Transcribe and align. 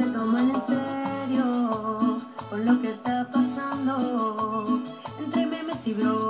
se 0.00 0.06
toman 0.06 0.48
en 0.48 0.60
serio 0.62 2.20
con 2.48 2.64
lo 2.64 2.80
que 2.80 2.88
está 2.88 3.28
pasando. 3.30 4.80
Entre 5.18 5.44
memes 5.44 5.86
y 5.86 5.92
bromas, 5.92 6.29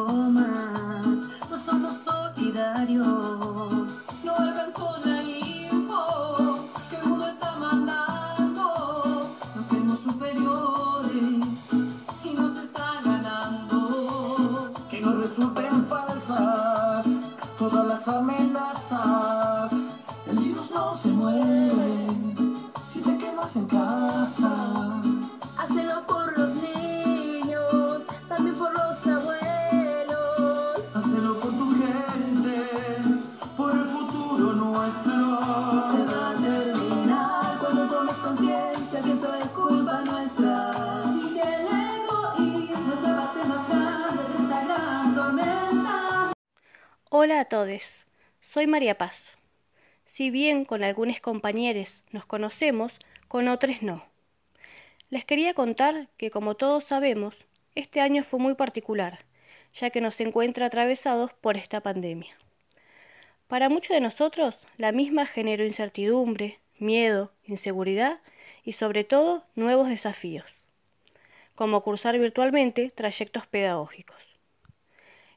Hola 47.08 47.40
a 47.40 47.44
todos, 47.44 48.06
soy 48.40 48.66
María 48.66 48.98
Paz. 48.98 49.36
Si 50.06 50.30
bien 50.30 50.64
con 50.64 50.82
algunos 50.82 51.20
compañeros 51.20 52.02
nos 52.10 52.26
conocemos, 52.26 52.98
con 53.28 53.46
otros 53.46 53.80
no. 53.82 54.04
Les 55.08 55.24
quería 55.24 55.54
contar 55.54 56.08
que, 56.16 56.32
como 56.32 56.56
todos 56.56 56.82
sabemos, 56.82 57.46
este 57.76 58.00
año 58.00 58.24
fue 58.24 58.40
muy 58.40 58.54
particular, 58.54 59.20
ya 59.72 59.90
que 59.90 60.00
nos 60.00 60.20
encuentra 60.20 60.66
atravesados 60.66 61.32
por 61.32 61.56
esta 61.56 61.80
pandemia. 61.80 62.36
Para 63.46 63.68
muchos 63.68 63.94
de 63.94 64.00
nosotros, 64.00 64.58
la 64.78 64.90
misma 64.90 65.26
generó 65.26 65.64
incertidumbre, 65.64 66.58
miedo, 66.80 67.32
inseguridad 67.44 68.20
y, 68.64 68.72
sobre 68.72 69.04
todo, 69.04 69.44
nuevos 69.54 69.88
desafíos, 69.88 70.44
como 71.54 71.82
cursar 71.82 72.18
virtualmente 72.18 72.90
trayectos 72.94 73.46
pedagógicos. 73.46 74.38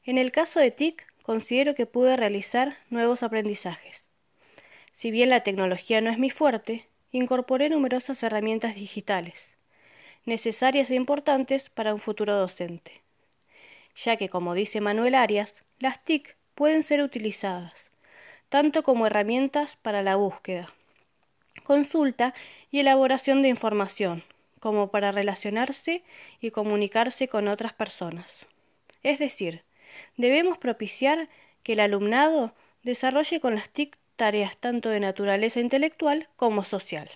En 0.04 0.18
el 0.18 0.32
caso 0.32 0.60
de 0.60 0.70
TIC, 0.70 1.06
considero 1.22 1.74
que 1.74 1.86
pude 1.86 2.16
realizar 2.16 2.78
nuevos 2.90 3.22
aprendizajes. 3.22 4.04
Si 4.92 5.10
bien 5.10 5.30
la 5.30 5.42
tecnología 5.42 6.00
no 6.00 6.10
es 6.10 6.18
mi 6.18 6.30
fuerte, 6.30 6.86
incorporé 7.10 7.68
numerosas 7.68 8.22
herramientas 8.22 8.74
digitales, 8.74 9.50
necesarias 10.24 10.90
e 10.90 10.94
importantes 10.94 11.70
para 11.70 11.94
un 11.94 12.00
futuro 12.00 12.36
docente, 12.36 13.02
ya 13.96 14.16
que, 14.16 14.28
como 14.28 14.54
dice 14.54 14.80
Manuel 14.80 15.14
Arias, 15.14 15.64
las 15.78 16.04
TIC 16.04 16.36
pueden 16.54 16.82
ser 16.82 17.02
utilizadas 17.02 17.90
tanto 18.54 18.84
como 18.84 19.08
herramientas 19.08 19.76
para 19.82 20.02
la 20.04 20.14
búsqueda, 20.14 20.72
consulta 21.62 22.34
y 22.70 22.80
elaboración 22.80 23.42
de 23.42 23.48
información, 23.48 24.22
como 24.60 24.90
para 24.90 25.12
relacionarse 25.12 26.02
y 26.40 26.50
comunicarse 26.50 27.28
con 27.28 27.48
otras 27.48 27.72
personas. 27.72 28.46
Es 29.02 29.18
decir, 29.18 29.62
debemos 30.16 30.58
propiciar 30.58 31.28
que 31.62 31.74
el 31.74 31.80
alumnado 31.80 32.54
desarrolle 32.82 33.40
con 33.40 33.54
las 33.54 33.70
TIC 33.70 33.96
tareas 34.16 34.56
tanto 34.56 34.88
de 34.88 35.00
naturaleza 35.00 35.60
intelectual 35.60 36.28
como 36.36 36.62
social. 36.62 37.10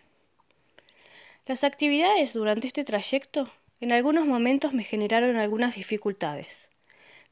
Las 1.47 1.65
actividades 1.65 2.33
durante 2.33 2.67
este 2.67 2.85
trayecto 2.85 3.49
en 3.81 3.93
algunos 3.93 4.27
momentos 4.27 4.73
me 4.73 4.85
generaron 4.85 5.37
algunas 5.37 5.77
dificultades, 5.77 6.69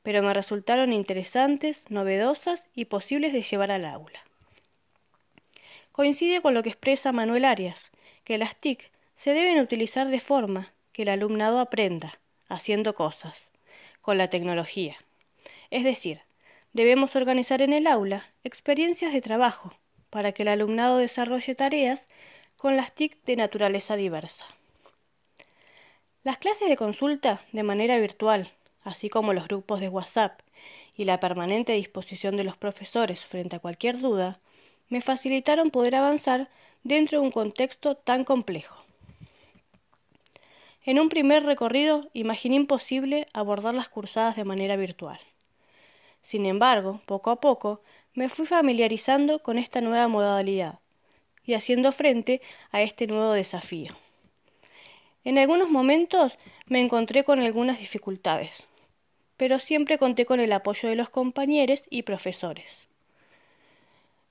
pero 0.02 0.22
me 0.22 0.32
resultaron 0.32 0.92
interesantes, 0.92 1.84
novedosas 1.90 2.68
y 2.74 2.86
posibles 2.86 3.32
de 3.32 3.42
llevar 3.42 3.70
al 3.72 3.84
aula. 3.84 4.20
Coincide 5.96 6.42
con 6.42 6.52
lo 6.52 6.62
que 6.62 6.68
expresa 6.68 7.10
Manuel 7.10 7.46
Arias, 7.46 7.90
que 8.22 8.36
las 8.36 8.54
TIC 8.56 8.90
se 9.14 9.32
deben 9.32 9.58
utilizar 9.58 10.08
de 10.08 10.20
forma 10.20 10.74
que 10.92 11.04
el 11.04 11.08
alumnado 11.08 11.58
aprenda, 11.58 12.20
haciendo 12.50 12.94
cosas, 12.94 13.48
con 14.02 14.18
la 14.18 14.28
tecnología. 14.28 14.98
Es 15.70 15.84
decir, 15.84 16.20
debemos 16.74 17.16
organizar 17.16 17.62
en 17.62 17.72
el 17.72 17.86
aula 17.86 18.26
experiencias 18.44 19.14
de 19.14 19.22
trabajo 19.22 19.72
para 20.10 20.32
que 20.32 20.42
el 20.42 20.48
alumnado 20.48 20.98
desarrolle 20.98 21.54
tareas 21.54 22.04
con 22.58 22.76
las 22.76 22.94
TIC 22.94 23.24
de 23.24 23.36
naturaleza 23.36 23.96
diversa. 23.96 24.44
Las 26.24 26.36
clases 26.36 26.68
de 26.68 26.76
consulta 26.76 27.40
de 27.52 27.62
manera 27.62 27.96
virtual, 27.96 28.50
así 28.82 29.08
como 29.08 29.32
los 29.32 29.48
grupos 29.48 29.80
de 29.80 29.88
WhatsApp 29.88 30.40
y 30.94 31.06
la 31.06 31.20
permanente 31.20 31.72
disposición 31.72 32.36
de 32.36 32.44
los 32.44 32.58
profesores 32.58 33.24
frente 33.24 33.56
a 33.56 33.60
cualquier 33.60 33.98
duda, 33.98 34.40
me 34.88 35.00
facilitaron 35.00 35.70
poder 35.70 35.96
avanzar 35.96 36.48
dentro 36.84 37.20
de 37.20 37.26
un 37.26 37.32
contexto 37.32 37.96
tan 37.96 38.24
complejo. 38.24 38.84
En 40.84 41.00
un 41.00 41.08
primer 41.08 41.44
recorrido 41.44 42.08
imaginé 42.12 42.54
imposible 42.54 43.26
abordar 43.32 43.74
las 43.74 43.88
cursadas 43.88 44.36
de 44.36 44.44
manera 44.44 44.76
virtual. 44.76 45.18
Sin 46.22 46.46
embargo, 46.46 47.00
poco 47.06 47.30
a 47.30 47.40
poco 47.40 47.82
me 48.14 48.28
fui 48.28 48.46
familiarizando 48.46 49.42
con 49.42 49.58
esta 49.58 49.80
nueva 49.80 50.06
modalidad 50.06 50.78
y 51.44 51.54
haciendo 51.54 51.92
frente 51.92 52.40
a 52.70 52.82
este 52.82 53.06
nuevo 53.06 53.32
desafío. 53.32 53.96
En 55.24 55.38
algunos 55.38 55.70
momentos 55.70 56.38
me 56.66 56.80
encontré 56.80 57.24
con 57.24 57.40
algunas 57.40 57.80
dificultades, 57.80 58.66
pero 59.36 59.58
siempre 59.58 59.98
conté 59.98 60.24
con 60.24 60.38
el 60.38 60.52
apoyo 60.52 60.88
de 60.88 60.94
los 60.94 61.08
compañeros 61.08 61.82
y 61.90 62.02
profesores. 62.02 62.85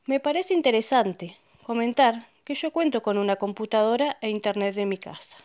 Me 0.07 0.19
parece 0.19 0.53
interesante 0.53 1.35
comentar 1.63 2.27
que 2.43 2.53
yo 2.53 2.69
cuento 2.69 3.01
con 3.01 3.17
una 3.17 3.37
computadora 3.37 4.19
e 4.21 4.29
Internet 4.29 4.77
en 4.77 4.87
mi 4.87 4.99
casa, 4.99 5.37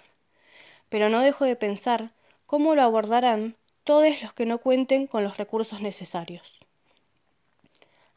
pero 0.91 1.09
no 1.09 1.21
dejo 1.21 1.47
de 1.47 1.56
pensar 1.56 2.10
cómo 2.44 2.75
lo 2.75 2.82
abordarán 2.82 3.56
todos 3.84 4.20
los 4.20 4.34
que 4.34 4.44
no 4.44 4.59
cuenten 4.59 5.06
con 5.06 5.25
los 5.25 5.38
recursos 5.38 5.81
necesarios. 5.81 6.60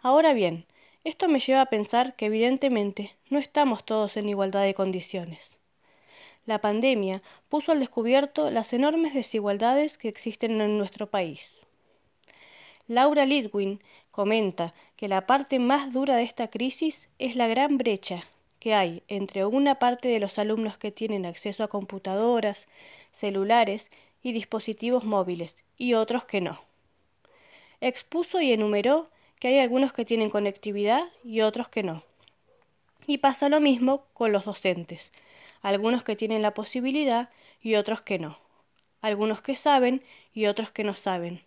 Ahora 0.01 0.33
bien, 0.33 0.65
esto 1.05 1.29
me 1.29 1.39
lleva 1.39 1.61
a 1.61 1.67
pensar 1.67 2.13
que 2.17 2.25
evidentemente 2.25 3.15
no 3.29 3.39
estamos 3.39 3.85
todos 3.85 4.17
en 4.17 4.27
igualdad 4.27 4.63
de 4.63 4.73
condiciones. 4.73 5.49
La 6.45 6.59
pandemia 6.59 7.21
puso 7.47 7.71
al 7.71 7.79
descubierto 7.79 8.51
las 8.51 8.73
enormes 8.73 9.13
desigualdades 9.13 9.97
que 9.97 10.09
existen 10.09 10.59
en 10.59 10.77
nuestro 10.77 11.07
país. 11.07 11.65
Laura 12.87 13.25
Lidwin 13.25 13.81
comenta 14.11 14.73
que 15.03 15.09
la 15.09 15.27
parte 15.27 15.59
más 15.59 15.91
dura 15.91 16.15
de 16.15 16.23
esta 16.23 16.47
crisis 16.47 17.09
es 17.19 17.35
la 17.35 17.49
gran 17.49 17.77
brecha 17.77 18.23
que 18.61 18.73
hay 18.73 19.03
entre 19.09 19.43
una 19.43 19.75
parte 19.75 20.07
de 20.07 20.17
los 20.17 20.39
alumnos 20.39 20.77
que 20.77 20.91
tienen 20.91 21.25
acceso 21.25 21.61
a 21.65 21.67
computadoras, 21.67 22.69
celulares 23.11 23.89
y 24.21 24.31
dispositivos 24.31 25.03
móviles 25.03 25.57
y 25.77 25.95
otros 25.95 26.23
que 26.23 26.39
no. 26.39 26.61
Expuso 27.81 28.39
y 28.39 28.53
enumeró 28.53 29.09
que 29.41 29.49
hay 29.49 29.59
algunos 29.59 29.91
que 29.91 30.05
tienen 30.05 30.29
conectividad 30.29 31.03
y 31.21 31.41
otros 31.41 31.67
que 31.67 31.83
no. 31.83 32.05
Y 33.05 33.17
pasa 33.17 33.49
lo 33.49 33.59
mismo 33.59 34.05
con 34.13 34.31
los 34.31 34.45
docentes, 34.45 35.11
algunos 35.61 36.03
que 36.05 36.15
tienen 36.15 36.41
la 36.41 36.53
posibilidad 36.53 37.29
y 37.61 37.75
otros 37.75 37.99
que 37.99 38.19
no, 38.19 38.39
algunos 39.01 39.41
que 39.41 39.57
saben 39.57 40.01
y 40.33 40.45
otros 40.45 40.71
que 40.71 40.85
no 40.85 40.93
saben, 40.93 41.41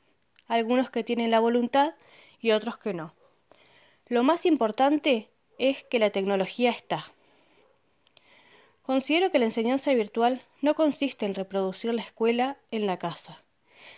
algunos 0.46 0.90
que 0.90 1.02
tienen 1.02 1.30
la 1.30 1.40
voluntad 1.40 1.94
y 2.38 2.50
otros 2.50 2.76
que 2.76 2.92
no. 2.92 3.14
Lo 4.08 4.22
más 4.22 4.46
importante 4.46 5.28
es 5.58 5.82
que 5.82 5.98
la 5.98 6.10
tecnología 6.10 6.70
está. 6.70 7.10
Considero 8.82 9.32
que 9.32 9.41
la 9.41 9.47
enseñanza 9.47 9.92
virtual 9.94 10.42
no 10.62 10.74
consiste 10.74 11.26
en 11.26 11.34
reproducir 11.34 11.92
la 11.92 12.03
escuela 12.03 12.56
en 12.70 12.86
la 12.86 12.98
casa, 12.98 13.42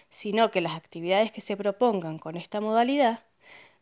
sino 0.09 0.51
que 0.51 0.63
las 0.63 0.73
actividades 0.73 1.31
que 1.31 1.43
se 1.43 1.59
propongan 1.59 2.19
con 2.19 2.39
esta 2.39 2.63
modalidad 2.63 3.21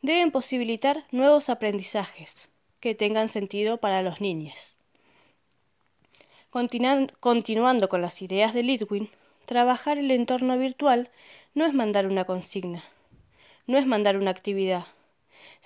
deben 0.03 0.33
posibilitar 0.33 1.05
nuevos 1.13 1.49
aprendizajes 1.49 2.49
que 2.81 2.97
tengan 2.97 3.29
sentido 3.29 3.77
para 3.77 4.03
los 4.03 4.21
niños. 4.21 4.75
continuando 6.51 7.89
con 7.89 8.03
las 8.03 8.21
ideas 8.21 8.53
de 8.53 8.65
Lidwin, 8.65 9.11
trabajar 9.45 9.97
el 9.97 10.11
entorno 10.11 10.59
virtual 10.59 11.09
no 11.55 11.67
es 11.67 11.73
mandar 11.73 12.09
una 12.09 12.25
consigna, 12.25 12.83
no 13.69 13.79
es 13.79 13.87
mandar 13.87 14.17
una 14.17 14.33
actividad, 14.33 14.87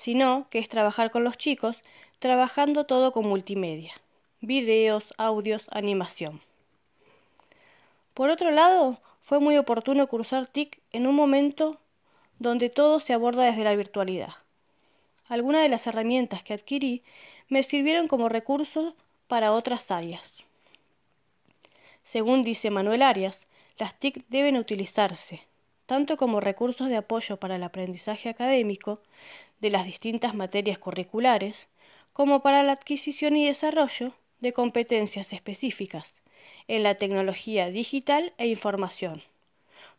sino 0.00 0.46
que 0.48 0.58
es 0.58 0.70
trabajar 0.70 1.10
con 1.10 1.24
los 1.24 1.36
chicos 1.36 1.82
trabajando 2.20 2.86
todo 2.86 3.12
con 3.12 3.26
multimedia, 3.26 3.92
videos, 4.40 5.12
audios, 5.18 5.66
animación. 5.70 6.40
Por 8.14 8.30
otro 8.30 8.50
lado, 8.50 8.98
fue 9.20 9.40
muy 9.40 9.58
oportuno 9.58 10.06
cursar 10.06 10.46
TIC 10.46 10.80
en 10.92 11.06
un 11.06 11.14
momento 11.14 11.78
donde 12.38 12.70
todo 12.70 13.00
se 13.00 13.12
aborda 13.12 13.44
desde 13.44 13.62
la 13.62 13.76
virtualidad. 13.76 14.32
Algunas 15.28 15.62
de 15.62 15.68
las 15.68 15.86
herramientas 15.86 16.42
que 16.42 16.54
adquirí 16.54 17.02
me 17.50 17.62
sirvieron 17.62 18.08
como 18.08 18.30
recursos 18.30 18.94
para 19.28 19.52
otras 19.52 19.90
áreas. 19.90 20.44
Según 22.04 22.42
dice 22.42 22.70
Manuel 22.70 23.02
Arias, 23.02 23.46
las 23.76 23.94
TIC 23.96 24.24
deben 24.28 24.56
utilizarse 24.56 25.46
tanto 25.90 26.16
como 26.16 26.38
recursos 26.38 26.88
de 26.88 26.96
apoyo 26.96 27.38
para 27.38 27.56
el 27.56 27.64
aprendizaje 27.64 28.28
académico 28.28 29.00
de 29.60 29.70
las 29.70 29.86
distintas 29.86 30.36
materias 30.36 30.78
curriculares, 30.78 31.66
como 32.12 32.42
para 32.42 32.62
la 32.62 32.70
adquisición 32.70 33.36
y 33.36 33.44
desarrollo 33.44 34.12
de 34.38 34.52
competencias 34.52 35.32
específicas 35.32 36.14
en 36.68 36.84
la 36.84 36.94
tecnología 36.94 37.70
digital 37.70 38.32
e 38.38 38.46
información, 38.46 39.24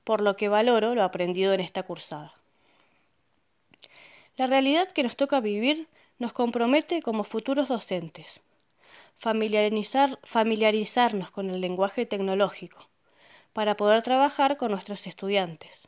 por 0.05 0.21
lo 0.21 0.37
que 0.37 0.47
valoro 0.47 0.95
lo 0.95 1.03
aprendido 1.03 1.51
en 1.51 1.59
esta 1.59 1.83
cursada. 1.83 2.31
La 4.37 4.47
realidad 4.47 4.89
que 4.93 5.03
nos 5.03 5.17
toca 5.17 5.41
vivir 5.41 5.89
nos 6.19 6.31
compromete 6.31 7.01
como 7.01 7.25
futuros 7.25 7.67
docentes, 7.67 8.39
familiarizar, 9.17 10.19
familiarizarnos 10.23 11.31
con 11.31 11.49
el 11.49 11.59
lenguaje 11.59 12.05
tecnológico, 12.05 12.87
para 13.53 13.75
poder 13.77 14.01
trabajar 14.01 14.57
con 14.57 14.71
nuestros 14.71 15.07
estudiantes. 15.07 15.87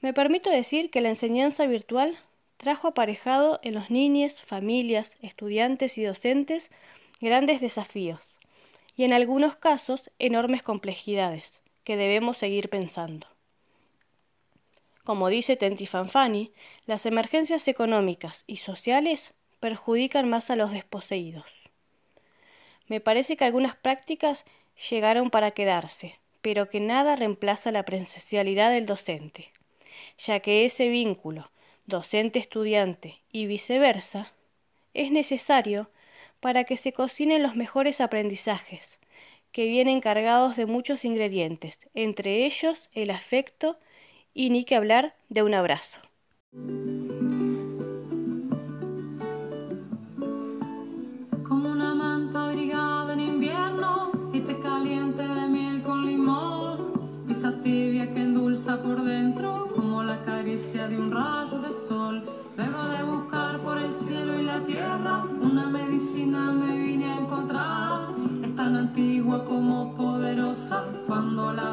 Me 0.00 0.12
permito 0.12 0.50
decir 0.50 0.90
que 0.90 1.00
la 1.00 1.08
enseñanza 1.08 1.66
virtual 1.66 2.16
trajo 2.56 2.88
aparejado 2.88 3.60
en 3.62 3.74
los 3.74 3.90
niños, 3.90 4.40
familias, 4.40 5.12
estudiantes 5.22 5.98
y 5.98 6.04
docentes 6.04 6.70
grandes 7.20 7.60
desafíos 7.60 8.38
y 8.96 9.04
en 9.04 9.12
algunos 9.12 9.56
casos 9.56 10.10
enormes 10.18 10.62
complejidades 10.62 11.60
que 11.84 11.96
debemos 11.96 12.36
seguir 12.36 12.68
pensando. 12.68 13.26
Como 15.04 15.28
dice 15.28 15.56
Tenti 15.56 15.86
Fanfani, 15.86 16.52
las 16.84 17.06
emergencias 17.06 17.66
económicas 17.66 18.44
y 18.46 18.56
sociales 18.56 19.32
perjudican 19.58 20.28
más 20.28 20.50
a 20.50 20.56
los 20.56 20.70
desposeídos. 20.70 21.46
Me 22.88 23.00
parece 23.00 23.36
que 23.36 23.44
algunas 23.44 23.76
prácticas 23.76 24.44
llegaron 24.90 25.30
para 25.30 25.50
quedarse, 25.50 26.18
pero 26.40 26.68
que 26.68 26.80
nada 26.80 27.16
reemplaza 27.16 27.72
la 27.72 27.84
presencialidad 27.84 28.70
del 28.70 28.86
docente, 28.86 29.52
ya 30.18 30.40
que 30.40 30.64
ese 30.64 30.88
vínculo 30.88 31.50
docente-estudiante 31.86 33.20
y 33.32 33.46
viceversa 33.46 34.32
es 34.94 35.10
necesario 35.10 35.90
para 36.40 36.64
que 36.64 36.76
se 36.76 36.92
cocinen 36.92 37.42
los 37.42 37.56
mejores 37.56 38.00
aprendizajes, 38.00 38.98
que 39.52 39.66
vienen 39.66 40.00
cargados 40.00 40.56
de 40.56 40.66
muchos 40.66 41.04
ingredientes, 41.04 41.78
entre 41.94 42.44
ellos 42.44 42.88
el 42.92 43.10
afecto 43.10 43.78
y 44.34 44.50
ni 44.50 44.64
que 44.64 44.76
hablar 44.76 45.16
de 45.28 45.42
un 45.42 45.54
abrazo. 45.54 46.00
Por 58.76 59.02
dentro 59.02 59.68
como 59.74 60.02
la 60.02 60.22
caricia 60.24 60.88
de 60.88 60.98
un 60.98 61.10
rayo 61.10 61.58
de 61.58 61.72
sol. 61.72 62.22
Luego 62.56 62.84
de 62.84 63.02
buscar 63.02 63.60
por 63.60 63.78
el 63.78 63.94
cielo 63.94 64.38
y 64.38 64.44
la 64.44 64.60
tierra, 64.60 65.24
una 65.40 65.64
medicina 65.66 66.52
me 66.52 66.76
vine 66.76 67.12
a 67.12 67.16
encontrar. 67.18 68.08
Es 68.42 68.54
tan 68.56 68.76
antigua 68.76 69.42
como 69.46 69.94
poderosa, 69.96 70.84
cuando 71.06 71.52
la 71.54 71.67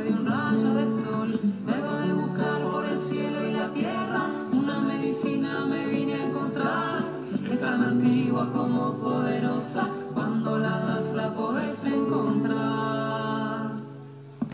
de 0.00 0.10
un 0.12 0.26
rayo 0.26 0.74
de 0.74 0.86
sol. 0.86 1.40